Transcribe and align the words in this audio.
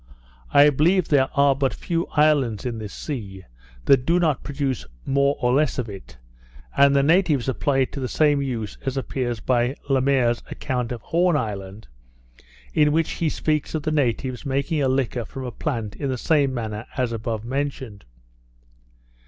I 0.49 0.71
believe 0.71 1.09
there 1.09 1.29
are 1.37 1.53
but 1.53 1.75
few 1.75 2.07
islands 2.17 2.65
in 2.65 2.79
this 2.79 2.91
sea, 2.91 3.43
that 3.85 4.03
do 4.03 4.19
not 4.19 4.41
produce 4.43 4.87
more 5.05 5.37
or 5.39 5.53
less 5.53 5.77
of 5.77 5.87
it; 5.89 6.17
and 6.75 6.95
the 6.95 7.03
natives 7.03 7.47
apply 7.47 7.81
it 7.81 7.91
to 7.91 7.99
the 7.99 8.07
same 8.07 8.41
use, 8.41 8.79
as 8.83 8.97
appears 8.97 9.41
by 9.41 9.75
Le 9.89 10.01
Mair's 10.01 10.41
account 10.49 10.91
of 10.91 11.03
Horn 11.03 11.37
Island, 11.37 11.87
in 12.73 12.91
which 12.91 13.11
he 13.11 13.29
speaks 13.29 13.75
of 13.75 13.83
the 13.83 13.91
natives 13.91 14.43
making 14.43 14.81
a 14.81 14.87
liquor 14.87 15.23
from 15.23 15.43
a 15.45 15.51
plant 15.51 15.95
in 15.95 16.09
the 16.09 16.17
same 16.17 16.51
manner 16.51 16.87
as 16.97 17.11
above 17.11 17.45
mentioned. 17.45 18.05